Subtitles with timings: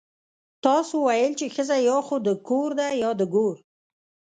[0.65, 3.55] تاسو ويل چې ښځه يا خو د کور ده يا د ګور.